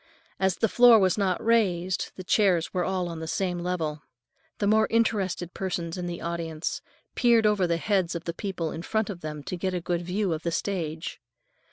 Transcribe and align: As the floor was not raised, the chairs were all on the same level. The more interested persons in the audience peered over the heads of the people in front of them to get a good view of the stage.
As 0.39 0.55
the 0.55 0.67
floor 0.67 0.97
was 0.97 1.15
not 1.15 1.45
raised, 1.45 2.11
the 2.15 2.23
chairs 2.23 2.73
were 2.73 2.83
all 2.83 3.07
on 3.07 3.19
the 3.19 3.27
same 3.27 3.59
level. 3.59 4.01
The 4.57 4.65
more 4.65 4.87
interested 4.89 5.53
persons 5.53 5.95
in 5.95 6.07
the 6.07 6.21
audience 6.23 6.81
peered 7.13 7.45
over 7.45 7.67
the 7.67 7.77
heads 7.77 8.15
of 8.15 8.23
the 8.23 8.33
people 8.33 8.71
in 8.71 8.81
front 8.81 9.11
of 9.11 9.21
them 9.21 9.43
to 9.43 9.55
get 9.55 9.75
a 9.75 9.79
good 9.79 10.01
view 10.01 10.33
of 10.33 10.41
the 10.41 10.49
stage. 10.51 11.21